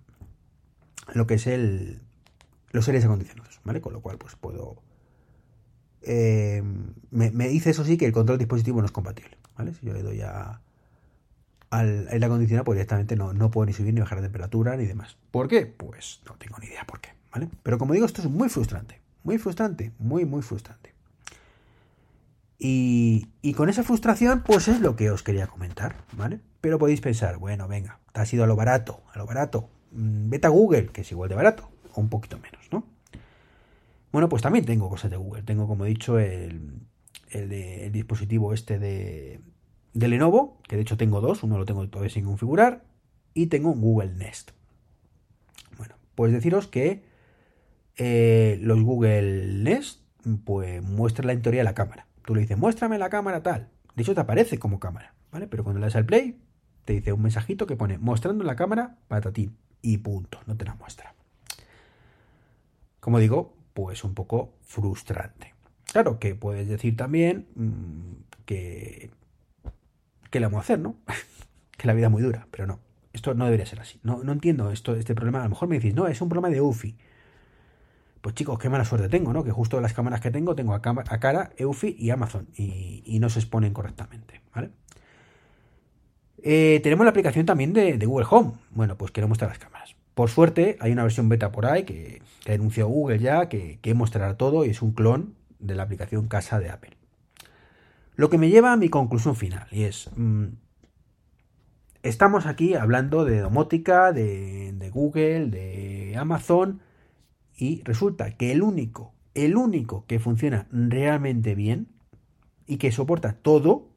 lo 1.13 1.27
que 1.27 1.35
es 1.35 1.45
el 1.45 2.01
los 2.73 2.87
aires 2.87 3.05
acondicionados, 3.05 3.61
¿vale? 3.63 3.79
Con 3.79 3.93
lo 3.93 4.01
cual, 4.01 4.17
pues 4.17 4.35
puedo... 4.35 4.75
Eh, 6.01 6.61
me, 7.11 7.29
dice 7.47 7.69
eso 7.69 7.85
sí 7.85 7.95
que 7.95 8.05
el 8.05 8.11
control 8.11 8.37
dispositivo 8.37 8.81
no 8.81 8.85
es 8.85 8.91
compatible, 8.91 9.37
¿vale? 9.55 9.73
Si 9.73 9.85
yo 9.85 9.93
le 9.93 10.01
doy 10.01 10.19
a, 10.21 10.59
al 11.69 12.07
aire 12.09 12.25
acondicionado, 12.25 12.65
pues 12.65 12.75
directamente 12.75 13.15
no, 13.15 13.31
no 13.31 13.51
puedo 13.51 13.67
ni 13.67 13.73
subir 13.73 13.93
ni 13.93 14.01
bajar 14.01 14.17
la 14.17 14.23
temperatura 14.23 14.75
ni 14.75 14.85
demás. 14.85 15.17
¿Por 15.31 15.47
qué? 15.47 15.65
Pues 15.65 16.21
no 16.25 16.35
tengo 16.35 16.57
ni 16.59 16.65
idea 16.65 16.83
por 16.85 16.99
qué, 16.99 17.11
¿vale? 17.31 17.47
Pero 17.61 17.77
como 17.77 17.93
digo, 17.93 18.05
esto 18.05 18.21
es 18.21 18.29
muy 18.29 18.49
frustrante, 18.49 18.99
muy 19.23 19.37
frustrante, 19.37 19.93
muy, 19.99 20.25
muy 20.25 20.41
frustrante. 20.41 20.93
Y, 22.57 23.27
y 23.41 23.53
con 23.53 23.69
esa 23.69 23.83
frustración, 23.83 24.43
pues 24.43 24.67
es 24.67 24.81
lo 24.81 24.95
que 24.95 25.11
os 25.11 25.21
quería 25.21 25.47
comentar, 25.47 25.95
¿vale? 26.13 26.39
Pero 26.59 26.79
podéis 26.79 27.01
pensar, 27.01 27.37
bueno, 27.37 27.67
venga, 27.67 27.99
te 28.13 28.21
has 28.21 28.33
ido 28.33 28.43
a 28.43 28.47
lo 28.47 28.55
barato, 28.55 29.03
a 29.13 29.19
lo 29.19 29.25
barato. 29.25 29.69
Mm, 29.91 30.29
vete 30.29 30.47
a 30.47 30.49
Google, 30.49 30.87
que 30.87 31.01
es 31.01 31.11
igual 31.11 31.29
de 31.29 31.35
barato, 31.35 31.69
o 31.93 32.01
un 32.01 32.09
poquito 32.09 32.37
menos, 32.37 32.67
¿no? 32.71 32.85
Bueno, 34.11 34.29
pues 34.29 34.41
también 34.43 34.65
tengo 34.65 34.89
cosas 34.89 35.09
de 35.09 35.17
Google. 35.17 35.41
Tengo, 35.41 35.67
como 35.67 35.85
he 35.85 35.89
dicho, 35.89 36.19
el, 36.19 36.81
el, 37.31 37.91
dispositivo 37.91 38.53
este 38.53 38.77
de, 38.77 39.41
de, 39.93 40.07
Lenovo, 40.07 40.59
que 40.67 40.75
de 40.75 40.83
hecho 40.83 40.97
tengo 40.97 41.19
dos, 41.19 41.41
uno 41.43 41.57
lo 41.57 41.65
tengo 41.65 41.87
todavía 41.89 42.13
sin 42.13 42.25
configurar, 42.25 42.83
y 43.33 43.47
tengo 43.47 43.71
un 43.71 43.81
Google 43.81 44.13
Nest. 44.13 44.51
Bueno, 45.77 45.95
pues 46.13 46.31
deciros 46.31 46.67
que 46.67 47.03
eh, 47.97 48.59
los 48.61 48.81
Google 48.81 49.47
Nest, 49.63 50.01
pues 50.45 50.83
muestran 50.83 51.27
la 51.27 51.33
en 51.33 51.41
teoría 51.41 51.63
la 51.63 51.73
cámara. 51.73 52.05
Tú 52.23 52.35
le 52.35 52.41
dices, 52.41 52.57
muéstrame 52.57 52.99
la 52.99 53.09
cámara 53.09 53.41
tal. 53.41 53.69
De 53.95 54.03
hecho, 54.03 54.13
te 54.13 54.21
aparece 54.21 54.59
como 54.59 54.79
cámara, 54.79 55.15
¿vale? 55.31 55.47
Pero 55.47 55.63
cuando 55.63 55.79
le 55.79 55.87
das 55.87 55.95
al 55.95 56.05
play, 56.05 56.39
te 56.85 56.93
dice 56.93 57.13
un 57.13 57.21
mensajito 57.21 57.65
que 57.65 57.75
pone 57.75 57.97
mostrando 57.97 58.43
la 58.43 58.55
cámara 58.55 58.97
patatín 59.07 59.57
y 59.81 59.97
punto, 59.97 60.39
no 60.45 60.55
te 60.55 60.65
la 60.65 60.75
muestra. 60.75 61.15
Como 63.03 63.19
digo, 63.19 63.53
pues 63.73 64.05
un 64.05 64.13
poco 64.13 64.53
frustrante. 64.61 65.53
Claro 65.91 66.19
que 66.19 66.35
puedes 66.35 66.69
decir 66.69 66.95
también 66.95 67.47
mm, 67.53 68.43
que, 68.45 69.11
que 70.29 70.39
le 70.39 70.45
vamos 70.45 70.59
a 70.59 70.61
hacer, 70.61 70.79
¿no? 70.79 70.95
que 71.77 71.85
la 71.85 71.93
vida 71.93 72.05
es 72.05 72.11
muy 72.13 72.21
dura, 72.21 72.47
pero 72.49 72.65
no. 72.65 72.79
Esto 73.11 73.33
no 73.33 73.43
debería 73.43 73.65
ser 73.65 73.81
así. 73.81 73.99
No, 74.03 74.23
no 74.23 74.31
entiendo 74.31 74.71
esto, 74.71 74.95
este 74.95 75.15
problema. 75.15 75.41
A 75.41 75.43
lo 75.43 75.49
mejor 75.49 75.67
me 75.67 75.75
decís, 75.75 75.93
no, 75.93 76.07
es 76.07 76.21
un 76.21 76.29
problema 76.29 76.47
de 76.49 76.61
UFI. 76.61 76.95
Pues 78.21 78.35
chicos, 78.35 78.57
qué 78.57 78.69
mala 78.69 78.85
suerte 78.85 79.09
tengo, 79.09 79.33
¿no? 79.33 79.43
Que 79.43 79.51
justo 79.51 79.81
las 79.81 79.93
cámaras 79.93 80.21
que 80.21 80.31
tengo 80.31 80.55
tengo 80.55 80.73
a, 80.73 80.81
cara, 80.81 81.51
EUFI 81.57 81.97
y 81.99 82.09
Amazon 82.09 82.47
y, 82.55 83.19
no 83.19 83.29
se 83.29 83.39
exponen 83.39 83.73
correctamente. 83.73 84.39
Eh, 86.41 86.79
tenemos 86.81 87.03
la 87.03 87.09
aplicación 87.09 87.45
también 87.45 87.73
de, 87.73 87.97
Google 88.05 88.27
Home. 88.29 88.53
Bueno, 88.71 88.97
pues 88.97 89.11
quiero 89.11 89.27
mostrar 89.27 89.49
las 89.49 89.59
cámaras. 89.59 89.93
Por 90.13 90.29
suerte, 90.29 90.77
hay 90.79 90.91
una 90.91 91.03
versión 91.03 91.29
beta 91.29 91.51
por 91.51 91.65
ahí 91.65 91.83
que, 91.83 92.21
que 92.43 92.53
anunció 92.53 92.87
Google 92.87 93.19
ya, 93.19 93.49
que, 93.49 93.79
que 93.81 93.93
mostrará 93.93 94.37
todo 94.37 94.65
y 94.65 94.69
es 94.69 94.81
un 94.81 94.91
clon 94.91 95.35
de 95.59 95.75
la 95.75 95.83
aplicación 95.83 96.27
casa 96.27 96.59
de 96.59 96.69
Apple. 96.69 96.97
Lo 98.15 98.29
que 98.29 98.37
me 98.37 98.49
lleva 98.49 98.73
a 98.73 98.77
mi 98.77 98.89
conclusión 98.89 99.35
final 99.35 99.67
y 99.71 99.83
es, 99.83 100.09
mm, 100.15 100.45
estamos 102.03 102.45
aquí 102.45 102.75
hablando 102.75 103.25
de 103.25 103.39
domótica, 103.39 104.11
de, 104.11 104.73
de 104.73 104.89
Google, 104.89 105.47
de 105.47 106.15
Amazon, 106.17 106.81
y 107.55 107.81
resulta 107.83 108.35
que 108.35 108.51
el 108.51 108.61
único, 108.61 109.13
el 109.33 109.55
único 109.55 110.05
que 110.05 110.19
funciona 110.19 110.67
realmente 110.71 111.55
bien 111.55 111.87
y 112.67 112.77
que 112.77 112.91
soporta 112.91 113.33
todo, 113.33 113.87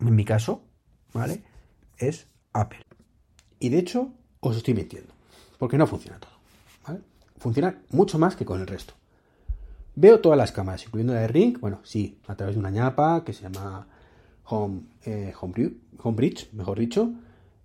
en 0.00 0.14
mi 0.14 0.24
caso, 0.24 0.62
¿vale? 1.12 1.42
Es 1.98 2.28
Apple. 2.52 2.80
Y 3.58 3.70
de 3.70 3.78
hecho, 3.78 4.12
os 4.40 4.56
estoy 4.56 4.74
mintiendo, 4.74 5.14
porque 5.58 5.78
no 5.78 5.86
funciona 5.86 6.18
todo. 6.18 6.32
Funciona 7.38 7.82
mucho 7.90 8.18
más 8.18 8.34
que 8.34 8.44
con 8.44 8.60
el 8.60 8.66
resto. 8.66 8.94
Veo 9.94 10.20
todas 10.20 10.38
las 10.38 10.52
cámaras, 10.52 10.84
incluyendo 10.84 11.14
la 11.14 11.20
de 11.20 11.28
Ring, 11.28 11.58
bueno, 11.60 11.80
sí, 11.84 12.18
a 12.26 12.34
través 12.34 12.54
de 12.54 12.60
una 12.60 12.70
ñapa 12.70 13.24
que 13.24 13.32
se 13.32 13.42
llama 13.42 13.86
Home, 14.44 14.82
eh, 15.04 15.32
Homebridge, 16.02 16.52
mejor 16.52 16.78
dicho. 16.78 17.10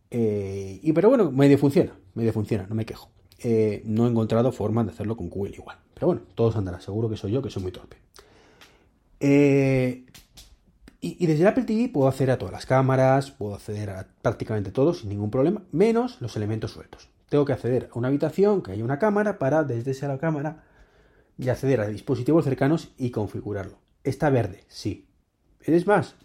Eh, 0.10 0.80
y 0.84 0.94
pero 0.94 1.10
bueno, 1.10 1.32
medio 1.32 1.58
funciona, 1.58 1.94
medio 2.14 2.34
funciona, 2.34 2.68
no 2.68 2.76
me 2.76 2.86
quejo. 2.86 3.10
Eh, 3.40 3.82
no 3.86 4.06
he 4.06 4.10
encontrado 4.10 4.52
forma 4.52 4.84
de 4.84 4.92
hacerlo 4.92 5.18
con 5.18 5.30
Google 5.30 5.56
igual. 5.56 5.78
Pero 5.94 6.08
bueno, 6.08 6.22
todos 6.36 6.56
andarán. 6.56 6.82
Seguro 6.82 7.10
que 7.10 7.18
soy 7.18 7.32
yo, 7.32 7.42
que 7.42 7.50
soy 7.50 7.64
muy 7.64 7.72
torpe. 7.72 7.98
Eh, 9.20 10.06
y, 11.00 11.26
desde 11.26 11.48
Apple 11.48 11.64
TV 11.64 11.90
puedo 11.90 12.08
acceder 12.08 12.32
a 12.32 12.38
todas 12.38 12.52
las 12.52 12.66
cámaras, 12.66 13.32
puedo 13.32 13.56
acceder 13.56 13.90
a 13.90 14.08
prácticamente 14.22 14.72
todo 14.72 14.94
sin 14.94 15.10
ningún 15.10 15.32
problema, 15.32 15.64
menos 15.72 16.22
los 16.22 16.36
elementos 16.36 16.72
sueltos. 16.72 17.10
Tengo 17.32 17.46
que 17.46 17.54
acceder 17.54 17.90
a 17.94 17.98
una 17.98 18.10
habitación 18.10 18.62
que 18.62 18.74
haya 18.74 18.84
una 18.84 19.00
cámara 19.00 19.40
para 19.40 19.64
desde 19.64 19.92
esa 19.92 20.18
cámara 20.18 20.66
y 21.38 21.48
acceder 21.48 21.80
a 21.80 21.88
dispositivos 21.88 22.44
cercanos 22.44 22.92
y 22.98 23.12
configurarlo. 23.12 23.78
Está 24.04 24.30
verde, 24.30 24.66
sí. 24.68 25.08
Es 25.62 25.88
más, 25.88 26.18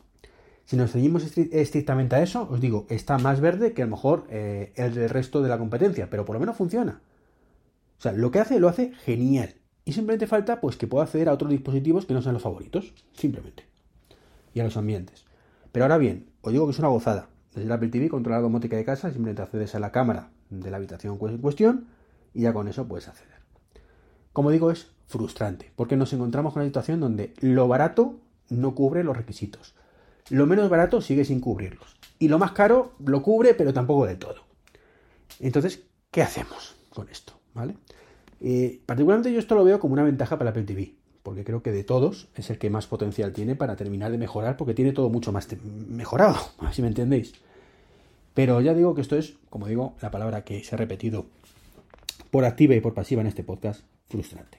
si 0.65 0.77
nos 0.77 0.91
ceñimos 0.91 1.23
estrictamente 1.39 2.17
a 2.17 2.23
eso, 2.25 2.49
os 2.51 2.61
digo, 2.61 2.87
está 2.89 3.19
más 3.19 3.41
verde 3.41 3.73
que 3.73 3.83
a 3.83 3.85
lo 3.85 3.93
mejor 3.93 4.27
eh, 4.31 4.73
el 4.75 4.95
del 4.95 5.09
resto 5.09 5.43
de 5.43 5.49
la 5.49 5.59
competencia, 5.59 6.11
pero 6.11 6.25
por 6.25 6.35
lo 6.35 6.41
menos 6.41 6.57
funciona. 6.57 7.01
O 8.01 8.03
sea, 8.03 8.11
lo 8.11 8.33
que 8.33 8.41
hace, 8.41 8.59
lo 8.59 8.69
hace 8.69 8.93
genial. 9.05 9.55
Y 9.85 9.93
simplemente 9.93 10.27
falta 10.27 10.61
pues 10.61 10.77
que 10.77 10.89
pueda 10.89 11.05
acceder 11.05 11.29
a 11.29 11.35
otros 11.35 11.53
dispositivos 11.53 12.05
que 12.05 12.15
no 12.15 12.23
sean 12.23 12.35
los 12.35 12.43
favoritos, 12.43 12.95
simplemente. 13.13 13.63
Y 14.55 14.59
a 14.59 14.65
los 14.65 14.77
ambientes. 14.77 15.25
Pero 15.71 15.85
ahora 15.85 15.99
bien, 15.99 16.31
os 16.41 16.51
digo 16.51 16.67
que 16.67 16.73
es 16.73 16.81
una 16.81 16.89
gozada. 16.89 17.29
Desde 17.55 17.67
el 17.67 17.73
Apple 17.73 17.91
TV 17.91 18.09
controlar 18.09 18.41
la 18.41 18.49
domótica 18.49 18.77
de 18.77 18.85
casa, 18.85 19.13
simplemente 19.13 19.43
accedes 19.43 19.73
a 19.77 19.79
la 19.79 19.93
cámara 19.93 20.31
de 20.50 20.71
la 20.71 20.76
habitación 20.76 21.19
en 21.21 21.38
cuestión 21.38 21.87
y 22.35 22.43
ya 22.43 22.53
con 22.53 22.69
eso 22.69 22.87
puedes 22.87 23.09
acceder. 23.09 23.37
Como 24.33 24.50
digo, 24.50 24.71
es 24.71 24.88
frustrante, 25.07 25.73
porque 25.76 25.97
nos 25.97 26.12
encontramos 26.12 26.53
con 26.53 26.61
una 26.61 26.69
situación 26.69 27.00
donde 27.00 27.33
lo 27.41 27.69
barato 27.69 28.17
no 28.50 28.75
cubre 28.75 29.05
los 29.05 29.17
requisitos. 29.17 29.75
Lo 30.29 30.47
menos 30.47 30.69
barato 30.69 31.00
sigue 31.00 31.25
sin 31.25 31.41
cubrirlos. 31.41 31.97
Y 32.19 32.29
lo 32.29 32.38
más 32.38 32.53
caro 32.53 32.93
lo 33.05 33.23
cubre, 33.23 33.55
pero 33.55 33.73
tampoco 33.73 34.07
de 34.07 34.17
todo. 34.17 34.43
Entonces, 35.41 35.85
¿qué 36.11 36.23
hacemos 36.23 36.76
con 36.91 37.09
esto? 37.09 37.35
¿Vale? 37.55 37.76
Eh, 38.41 38.81
particularmente 38.85 39.33
yo 39.33 39.38
esto 39.38 39.55
lo 39.55 39.65
veo 39.65 39.81
como 39.81 39.95
una 39.95 40.03
ventaja 40.03 40.38
para 40.38 40.50
Apple 40.50 40.65
TV, 40.65 40.95
porque 41.23 41.45
creo 41.45 41.62
que 41.62 41.73
de 41.73 41.85
todos 41.85 42.29
es 42.35 42.50
el 42.50 42.59
que 42.59 42.71
más 42.71 42.87
potencial 42.87 43.33
tiene 43.33 43.57
para 43.57 43.76
terminar 43.76 44.11
de 44.11 44.19
mejorar, 44.19 44.57
porque 44.57 44.75
tiene 44.75 44.93
todo 44.93 45.09
mucho 45.09 45.33
más 45.33 45.49
mejorado, 45.88 46.37
si 46.73 46.83
me 46.83 46.88
entendéis. 46.88 47.35
Pero 48.37 48.61
ya 48.61 48.75
digo 48.75 48.95
que 48.95 49.00
esto 49.00 49.16
es, 49.16 49.38
como 49.49 49.66
digo, 49.66 49.95
la 50.02 50.11
palabra 50.11 50.45
que 50.45 50.62
se 50.62 50.75
ha 50.75 50.78
repetido 50.78 51.25
por 52.31 52.45
activa 52.45 52.75
y 52.75 52.81
por 52.81 52.93
pasiva 52.93 53.23
en 53.23 53.28
este 53.28 53.43
podcast, 53.43 53.83
frustrante. 54.11 54.59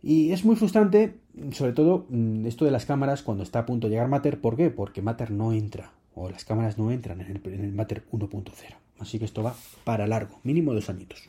Y 0.00 0.32
es 0.32 0.42
muy 0.42 0.56
frustrante, 0.56 1.18
sobre 1.52 1.74
todo 1.74 2.06
mm, 2.08 2.46
esto 2.46 2.64
de 2.64 2.70
las 2.70 2.86
cámaras 2.86 3.22
cuando 3.22 3.42
está 3.42 3.58
a 3.58 3.66
punto 3.66 3.88
de 3.88 3.90
llegar 3.90 4.08
Matter. 4.08 4.40
¿Por 4.40 4.56
qué? 4.56 4.70
Porque 4.70 5.02
Matter 5.02 5.30
no 5.30 5.52
entra, 5.52 5.92
o 6.14 6.30
las 6.30 6.46
cámaras 6.46 6.78
no 6.78 6.90
entran 6.90 7.20
en 7.20 7.42
el, 7.44 7.72
Matter 7.74 8.04
1.0. 8.10 8.52
Así 9.00 9.18
que 9.18 9.26
esto 9.26 9.42
va 9.42 9.54
para 9.84 10.06
largo, 10.06 10.40
mínimo 10.42 10.72
dos 10.72 10.88
añitos. 10.88 11.28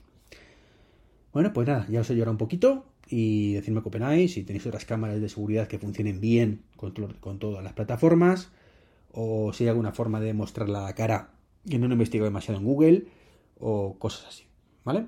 Bueno, 1.33 1.51
pues 1.51 1.67
nada, 1.67 1.87
ya 1.89 1.99
os 1.99 2.09
he 2.09 2.15
llorado 2.15 2.31
un 2.31 2.37
poquito 2.37 2.85
y 3.09 3.51
decirme 3.51 3.81
qué 3.81 3.89
opináis, 3.89 4.31
si 4.35 4.43
tenéis 4.43 4.65
otras 4.65 4.85
cámaras 4.85 5.19
de 5.19 5.27
seguridad 5.27 5.67
que 5.67 5.77
funcionen 5.77 6.21
bien 6.21 6.61
con, 6.77 6.93
con 7.19 7.37
todas 7.37 7.61
las 7.65 7.73
plataformas, 7.73 8.49
o 9.13 9.53
si 9.53 9.63
hay 9.63 9.69
alguna 9.69 9.91
forma 9.91 10.19
de 10.19 10.33
mostrar 10.33 10.69
la 10.69 10.93
cara 10.93 11.31
que 11.69 11.77
no 11.77 11.87
he 11.87 11.91
investigado 11.91 12.25
demasiado 12.25 12.59
en 12.59 12.65
Google, 12.65 13.07
o 13.59 13.97
cosas 13.99 14.27
así, 14.27 14.45
¿vale? 14.83 15.07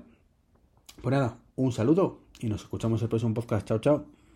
Pues 1.02 1.12
nada, 1.12 1.38
un 1.56 1.72
saludo 1.72 2.20
y 2.40 2.48
nos 2.48 2.62
escuchamos 2.62 3.02
el 3.02 3.08
próximo 3.08 3.34
podcast. 3.34 3.66
Chao, 3.66 3.78
chao. 3.78 4.13